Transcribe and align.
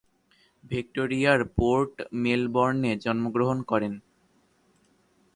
ভিক্টোরিয়ার 0.63 1.39
পোর্ট 1.57 1.93
মেলবোর্নে 2.13 2.91
জন্মগ্রহণ 2.97 3.57
করেন। 3.61 3.93